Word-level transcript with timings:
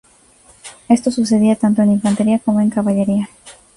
Esto 0.89 1.11
sucedía 1.11 1.55
tanto 1.55 1.83
en 1.83 1.91
infantería 1.91 2.39
como 2.39 2.59
en 2.59 2.71
caballería. 2.71 3.29